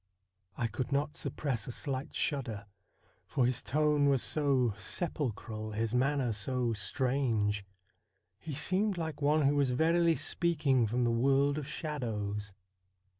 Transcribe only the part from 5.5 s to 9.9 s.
his manner so strange. He seemed like one who was